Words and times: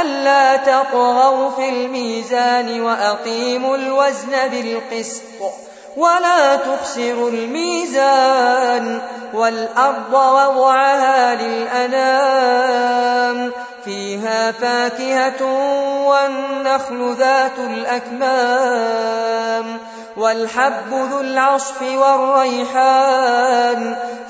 ألا 0.00 0.56
تطغوا 0.56 1.50
في 1.50 1.68
الميزان 1.68 2.80
وأقيموا 2.80 3.76
الوزن 3.76 4.48
بالقسط 4.50 5.22
ولا 5.96 6.56
تخسروا 6.56 7.30
الميزان 7.30 9.02
والأرض 9.34 10.12
وضعها 10.12 11.34
للأنام 11.34 12.72
فيها 13.84 14.52
فاكهة 14.52 15.42
والنخل 16.06 17.14
ذات 17.18 17.58
الأكمام 17.58 19.12
والحب 20.16 20.92
ذو 20.92 21.20
العصف 21.20 21.82
والريحان 21.82 23.16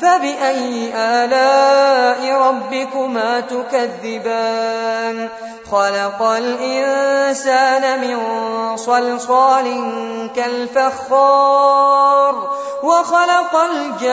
فبأي 0.01 0.93
آلاء 0.95 2.33
ربكما 2.33 3.41
تكذبان 3.41 5.29
خلق 5.73 6.23
الإنسان 6.23 8.01
من 8.01 8.17
صلصال 8.77 9.91
كالفخار 10.37 12.35
وخلق 12.83 13.57
الجان 13.57 14.11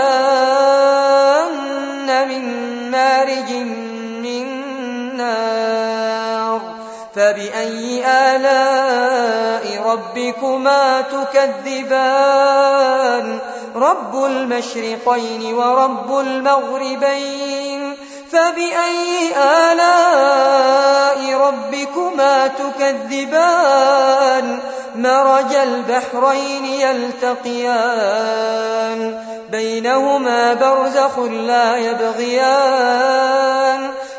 من 2.27 2.43
مارج 2.91 3.51
من 4.23 4.45
نار 5.17 6.61
فبأي 7.15 8.05
آلاء 8.05 9.81
ربكما 9.85 11.01
تكذبان؟ 11.01 12.59
رب 13.75 14.25
المشرقين 14.25 15.53
ورب 15.53 16.19
المغربين 16.19 17.48
فبأي 18.31 19.31
آلاء 19.71 21.19
ربكما 21.47 22.47
تكذبان؟ 22.47 24.59
مرج 24.95 25.55
البحرين 25.55 26.65
يلتقيان 27.45 28.19
بينهما 29.51 30.53
برزخ 30.53 31.19
لا 31.19 31.77
يبغيان. 31.77 33.89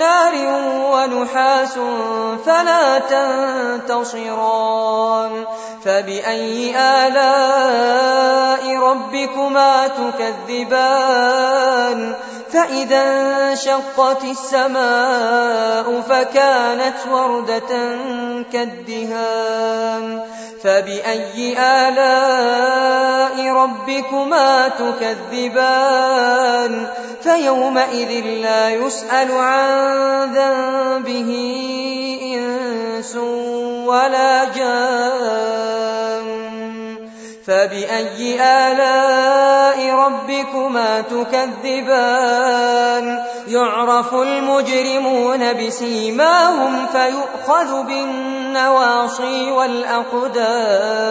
نار 0.00 0.34
ونحاس 0.92 1.74
فلا 2.46 2.98
تنتصران. 3.88 5.44
فبأي 5.84 6.76
آلاء 6.76 8.76
ربكما 8.76 9.88
تكذبان؟ 9.88 12.14
فإذا 12.52 13.02
انشقت 13.02 14.24
السماء 14.24 16.00
فكانت 16.00 16.96
وردة 17.12 17.96
كالدهان. 18.52 20.20
فبأي 20.64 21.58
آلاء 21.58 23.52
ربكما 23.52 24.68
تكذبان؟ 24.68 26.86
فيومئذ 27.30 28.24
لا 28.24 28.70
يسأل 28.70 29.32
عن 29.32 29.68
ذنبه 30.34 31.30
إنس 32.22 33.16
ولا 33.86 34.44
جان. 34.44 35.80
فبأي 37.46 38.40
آلاء 38.42 39.94
ربكما 39.94 41.00
تكذبان؟ 41.00 42.26
يعرف 43.48 44.14
المجرمون 44.14 45.52
بسيماهم 45.52 46.86
فيؤخذ 46.86 47.82
بالنواصي 47.82 49.50
والأقدام. 49.50 51.10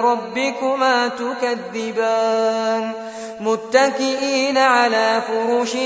ربكما 0.00 1.08
تكذبان 1.08 2.92
متكئين 3.40 4.58
على 4.58 5.22
فرش 5.28 5.76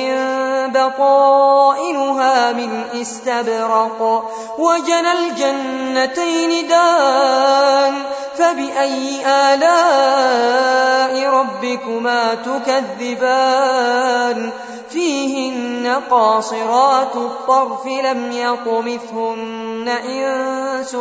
بطائنها 0.66 2.52
من 2.52 2.84
استبرق 2.94 4.30
وجنى 4.58 5.12
الجنتين 5.12 6.68
دان 6.68 7.94
فبأي 8.38 9.26
آلاء 9.26 11.30
ربكما 11.30 12.34
تكذبان 12.34 13.70
فيهن 14.90 16.00
قاصرات 16.10 17.16
الطرف 17.16 17.86
لم 17.86 18.32
يطمثهن 18.32 19.63
إنس 19.88 20.96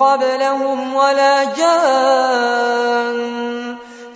قبلهم 0.00 0.94
ولا 0.94 1.44
جان 1.44 3.22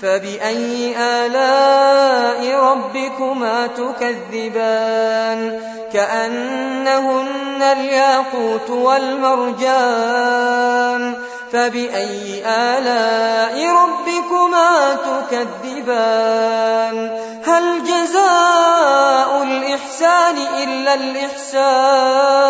فبأي 0.02 0.96
آلاء 0.98 2.54
ربكما 2.60 3.66
تكذبان 3.66 5.60
كأنهن 5.92 7.62
الياقوت 7.62 8.70
والمرجان 8.70 10.06
فبأي 11.52 12.42
آلاء 12.46 13.68
ربكما 13.70 14.96
تكذبان 15.30 16.96
هل 17.46 17.84
جزاء 17.84 19.42
الإحسان 19.42 20.36
إلا 20.62 20.94
الإحسان 20.94 22.46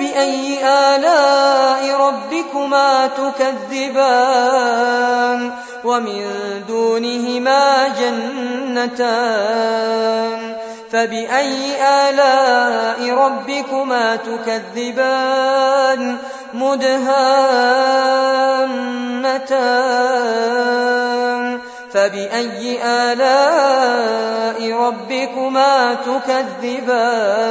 فبأي 0.00 0.64
آلاء 0.64 1.84
ربكما 2.00 3.10
تكذبان 3.76 5.40
ومن 5.84 6.24
دونهما 6.68 7.88
جنتان 8.78 10.40
فبأي 10.92 11.76
آلاء 12.08 13.14
ربكما 13.14 14.16
تكذبان 14.16 16.16
مدهامتان 16.54 17.10
فبأي 21.92 22.78
آلاء 22.84 24.72
ربكما 24.72 25.94
تكذبان 25.94 27.50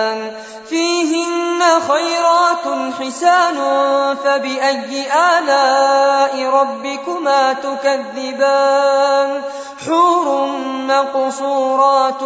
حسان 3.03 3.55
فبأي 4.23 5.05
آلاء 5.37 6.45
ربكما 6.45 7.53
تكذبان؟ 7.53 9.41
حور 9.87 10.47
مقصورات 10.87 12.23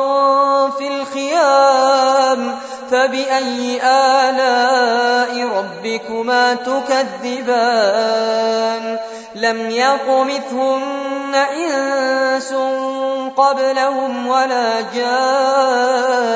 في 0.78 0.88
الخيام 0.88 2.60
فبأي 2.92 3.82
آلاء 3.84 5.48
ربكما 5.58 6.54
تكذبان؟ 6.54 8.06
لم 9.36 9.70
يطمثهن 9.70 11.36
إنس 11.36 12.54
قبلهم 13.38 14.28
ولا 14.28 14.82
جان 14.82 16.36